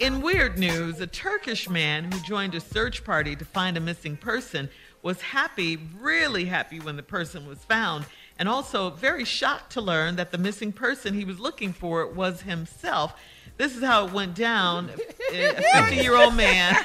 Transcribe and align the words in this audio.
In 0.00 0.22
weird 0.22 0.58
news, 0.58 1.00
a 1.00 1.06
Turkish 1.06 1.68
man 1.68 2.10
who 2.10 2.18
joined 2.20 2.56
a 2.56 2.60
search 2.60 3.04
party 3.04 3.36
to 3.36 3.44
find 3.44 3.76
a 3.76 3.80
missing 3.80 4.16
person 4.16 4.68
was 5.02 5.22
happy, 5.22 5.78
really 6.00 6.46
happy 6.46 6.80
when 6.80 6.96
the 6.96 7.02
person 7.02 7.46
was 7.46 7.58
found, 7.58 8.04
and 8.36 8.48
also 8.48 8.90
very 8.90 9.24
shocked 9.24 9.70
to 9.72 9.80
learn 9.80 10.16
that 10.16 10.32
the 10.32 10.38
missing 10.38 10.72
person 10.72 11.14
he 11.14 11.24
was 11.24 11.38
looking 11.38 11.72
for 11.72 12.08
was 12.08 12.42
himself. 12.42 13.14
This 13.56 13.76
is 13.76 13.84
how 13.84 14.06
it 14.06 14.12
went 14.12 14.34
down. 14.34 14.90
A 15.32 15.62
50 15.74 15.96
year 15.96 16.16
old 16.16 16.34
man, 16.34 16.76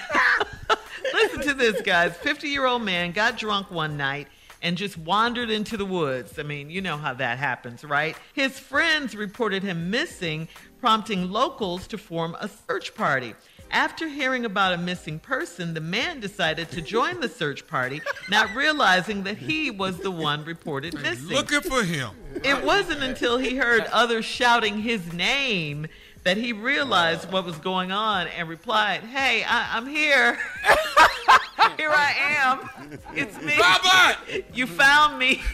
listen 1.14 1.42
to 1.42 1.54
this, 1.56 1.82
guys 1.82 2.16
50 2.18 2.48
year 2.48 2.68
old 2.68 2.84
man 2.84 3.12
got 3.12 3.38
drunk 3.38 3.72
one 3.72 3.98
night 3.98 4.28
and 4.62 4.78
just 4.78 4.98
wandered 4.98 5.50
into 5.50 5.78
the 5.78 5.86
woods. 5.86 6.38
I 6.38 6.44
mean, 6.44 6.70
you 6.70 6.82
know 6.82 6.98
how 6.98 7.14
that 7.16 7.38
happens, 7.38 7.84
right? 7.84 8.16
His 8.34 8.60
friends 8.60 9.16
reported 9.16 9.64
him 9.64 9.90
missing, 9.90 10.48
prompting 10.80 11.32
locals 11.32 11.88
to 11.88 11.98
form 11.98 12.36
a 12.40 12.50
search 12.68 12.94
party. 12.96 13.36
After 13.72 14.08
hearing 14.08 14.46
about 14.46 14.74
a 14.74 14.78
missing 14.78 15.20
person, 15.20 15.76
the 15.76 15.80
man 15.82 16.20
decided 16.20 16.72
to 16.72 16.82
join 16.82 17.20
the 17.20 17.30
search 17.30 17.68
party, 17.68 18.02
not 18.28 18.54
realizing 18.56 19.24
that 19.24 19.38
he 19.38 19.70
was 19.70 19.98
the 20.00 20.10
one 20.10 20.44
reported 20.44 20.96
missing. 20.96 21.28
Looking 21.28 21.62
for 21.62 21.84
him. 21.84 22.10
It 22.44 22.64
wasn't 22.64 23.04
until 23.04 23.38
he 23.38 23.58
heard 23.58 23.86
others 23.92 24.26
shouting 24.26 24.82
his 24.82 25.14
name 25.14 25.86
that 26.24 26.36
he 26.38 26.52
realized 26.52 27.32
what 27.32 27.46
was 27.46 27.58
going 27.60 27.92
on 27.92 28.28
and 28.28 28.50
replied, 28.50 29.02
Hey, 29.02 29.44
I- 29.44 29.78
I'm 29.78 29.86
here. 29.88 30.38
here 31.80 31.92
I 31.92 32.14
am. 32.38 32.70
It's 33.16 33.42
me. 33.42 33.58
Robert! 33.58 34.44
You 34.54 34.68
found 34.68 35.18
me. 35.18 35.42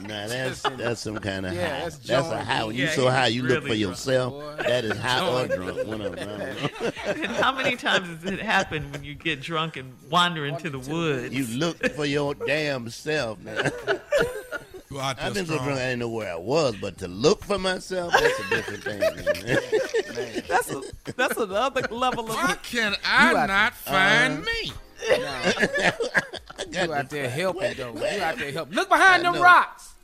Nah, 0.00 0.26
that's 0.26 0.62
that's 0.62 1.02
some 1.02 1.18
kind 1.18 1.44
of 1.44 1.52
Yeah, 1.52 1.68
high. 1.68 1.80
that's 1.82 1.98
That's, 1.98 2.26
a 2.26 2.30
Joan. 2.30 2.44
high. 2.46 2.64
When 2.64 2.74
you 2.74 2.84
Yeah, 2.84 2.92
so 2.92 3.10
high, 3.10 3.26
he's 3.28 3.36
you 3.36 3.42
look 3.42 3.58
for 3.58 3.64
really 3.66 3.82
drunk. 3.82 3.90
yourself. 3.92 4.56
That 4.56 4.84
is 4.86 4.96
high 4.96 5.28
or 5.28 5.46
drunk. 5.46 5.86
One 5.86 6.00
of 6.00 6.16
them. 6.16 6.28
I 6.30 6.44
don't 6.46 6.80
know. 6.80 7.24
And 7.24 7.26
how 7.36 7.52
many 7.52 7.76
times 7.76 8.08
has 8.08 8.24
it 8.32 8.40
happened 8.40 8.90
when 8.90 9.04
you 9.04 9.14
get 9.14 9.42
drunk 9.42 9.76
and 9.76 9.92
wander 10.08 10.46
into 10.46 10.70
the 10.70 10.78
woods? 10.78 11.34
You 11.34 11.46
look 11.58 11.86
for 11.90 12.06
your 12.06 12.34
damn 12.34 12.88
self. 12.88 13.38
Now. 13.40 13.52
You 14.92 15.00
out 15.00 15.16
there 15.18 15.26
I've 15.26 15.34
been 15.34 15.46
so 15.46 15.56
drunk 15.56 15.72
I 15.72 15.74
didn't 15.76 15.98
know 16.00 16.08
where 16.08 16.32
I 16.32 16.36
was, 16.36 16.74
but 16.76 16.98
to 16.98 17.08
look 17.08 17.44
for 17.44 17.58
myself, 17.58 18.12
that's 18.12 18.40
a 18.40 18.48
different 18.50 18.84
thing. 18.84 18.98
man. 19.00 20.42
That's 20.48 20.70
a, 20.70 20.82
that's 21.16 21.36
another 21.38 21.82
level 21.90 22.24
of. 22.24 22.34
Why 22.36 22.56
can 22.62 22.94
I 23.04 23.46
not 23.46 23.74
find 23.74 24.34
uh-huh. 24.34 24.42
me? 24.42 24.72
You 26.72 26.94
out 26.94 27.10
there 27.10 27.28
helping 27.28 27.74
though. 27.74 27.92
You 27.94 28.22
out 28.22 28.38
there 28.38 28.50
helping. 28.50 28.74
Look 28.74 28.88
behind 28.88 29.26
I 29.26 29.30
them 29.30 29.34
know. 29.34 29.42
rocks. 29.42 29.94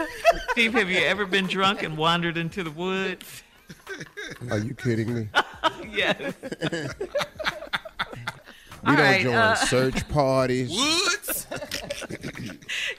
Steve, 0.50 0.74
have 0.74 0.90
you 0.90 0.98
ever 0.98 1.24
been 1.24 1.46
drunk 1.46 1.82
and 1.82 1.96
wandered 1.96 2.36
into 2.36 2.62
the 2.62 2.70
woods? 2.70 3.42
Are 4.50 4.58
you 4.58 4.74
kidding 4.74 5.14
me? 5.14 5.28
yes. 5.90 6.34
We 8.82 8.88
All 8.90 8.96
don't 8.96 9.04
right, 9.04 9.22
join 9.22 9.34
uh, 9.34 9.54
search 9.56 10.08
parties. 10.08 10.70
Woods? 10.70 11.46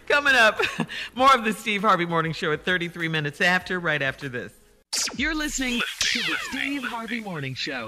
Coming 0.07 0.35
up, 0.35 0.59
more 1.15 1.33
of 1.33 1.43
the 1.43 1.53
Steve 1.53 1.81
Harvey 1.81 2.05
Morning 2.05 2.33
Show 2.33 2.51
at 2.51 2.63
33 2.65 3.07
minutes 3.07 3.41
after, 3.41 3.79
right 3.79 4.01
after 4.01 4.29
this. 4.29 4.51
You're 5.15 5.35
listening 5.35 5.81
to 5.99 6.19
the 6.19 6.35
Steve 6.49 6.83
Harvey 6.83 7.21
Morning 7.21 7.55
Show. 7.55 7.87